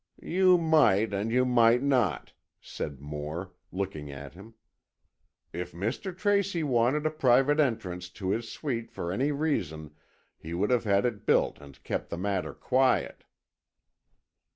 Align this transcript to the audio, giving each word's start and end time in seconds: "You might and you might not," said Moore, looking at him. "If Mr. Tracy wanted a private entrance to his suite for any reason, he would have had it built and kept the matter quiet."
"You 0.23 0.57
might 0.57 1.13
and 1.13 1.31
you 1.31 1.45
might 1.45 1.83
not," 1.83 2.33
said 2.59 2.99
Moore, 3.01 3.51
looking 3.71 4.09
at 4.11 4.33
him. 4.33 4.55
"If 5.53 5.73
Mr. 5.73 6.17
Tracy 6.17 6.63
wanted 6.63 7.05
a 7.05 7.11
private 7.11 7.59
entrance 7.59 8.09
to 8.13 8.31
his 8.31 8.49
suite 8.51 8.89
for 8.89 9.11
any 9.11 9.31
reason, 9.31 9.93
he 10.39 10.55
would 10.55 10.71
have 10.71 10.85
had 10.85 11.05
it 11.05 11.27
built 11.27 11.59
and 11.59 11.83
kept 11.83 12.09
the 12.09 12.17
matter 12.17 12.55
quiet." 12.55 13.25